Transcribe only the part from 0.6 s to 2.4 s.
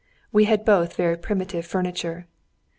both very primitive furniture.